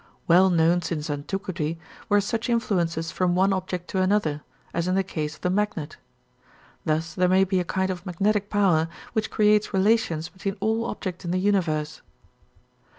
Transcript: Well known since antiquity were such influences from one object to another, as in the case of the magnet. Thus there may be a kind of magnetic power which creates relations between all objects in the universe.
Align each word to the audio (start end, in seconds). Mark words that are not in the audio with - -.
Well 0.27 0.49
known 0.49 0.81
since 0.81 1.11
antiquity 1.11 1.77
were 2.09 2.21
such 2.21 2.49
influences 2.49 3.11
from 3.11 3.35
one 3.35 3.53
object 3.53 3.87
to 3.91 4.01
another, 4.01 4.41
as 4.73 4.87
in 4.87 4.95
the 4.95 5.03
case 5.03 5.35
of 5.35 5.41
the 5.41 5.51
magnet. 5.51 5.97
Thus 6.83 7.13
there 7.13 7.29
may 7.29 7.43
be 7.43 7.59
a 7.59 7.63
kind 7.63 7.91
of 7.91 8.03
magnetic 8.03 8.49
power 8.49 8.87
which 9.13 9.29
creates 9.29 9.75
relations 9.75 10.27
between 10.27 10.57
all 10.59 10.85
objects 10.85 11.23
in 11.23 11.29
the 11.29 11.37
universe. 11.37 12.01